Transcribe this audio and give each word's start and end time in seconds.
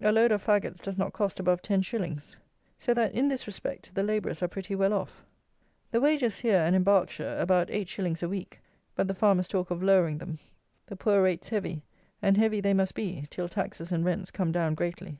A 0.00 0.10
load 0.12 0.32
of 0.32 0.42
fagots 0.42 0.82
does 0.82 0.96
not 0.96 1.12
cost 1.12 1.38
above 1.38 1.60
10_s._ 1.60 2.36
So 2.78 2.94
that, 2.94 3.12
in 3.12 3.28
this 3.28 3.46
respect, 3.46 3.94
the 3.94 4.02
labourers 4.02 4.42
are 4.42 4.48
pretty 4.48 4.74
well 4.74 4.94
off. 4.94 5.26
The 5.90 6.00
wages 6.00 6.38
here 6.38 6.60
and 6.62 6.74
in 6.74 6.82
Berkshire, 6.82 7.36
about 7.38 7.68
8_s._ 7.68 8.22
a 8.22 8.26
week; 8.30 8.62
but 8.94 9.08
the 9.08 9.14
farmers 9.14 9.46
talk 9.46 9.70
of 9.70 9.82
lowering 9.82 10.16
them. 10.16 10.38
The 10.86 10.96
poor 10.96 11.20
rates 11.20 11.50
heavy, 11.50 11.82
and 12.22 12.38
heavy 12.38 12.62
they 12.62 12.72
must 12.72 12.94
be, 12.94 13.26
till 13.28 13.46
taxes 13.46 13.92
and 13.92 14.06
rents 14.06 14.30
come 14.30 14.52
down 14.52 14.74
greatly. 14.74 15.18